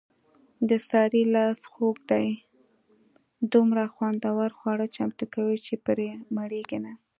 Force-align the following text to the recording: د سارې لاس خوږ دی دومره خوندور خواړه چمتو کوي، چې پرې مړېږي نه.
د 0.69 0.71
سارې 0.89 1.21
لاس 1.35 1.59
خوږ 1.71 1.97
دی 2.11 2.27
دومره 3.53 3.83
خوندور 3.93 4.49
خواړه 4.57 4.87
چمتو 4.95 5.25
کوي، 5.33 5.57
چې 5.65 5.73
پرې 5.85 6.07
مړېږي 6.35 6.79
نه. 6.85 6.93